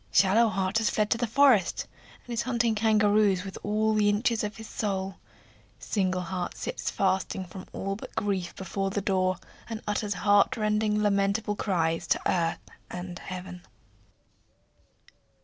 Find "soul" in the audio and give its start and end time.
4.67-5.19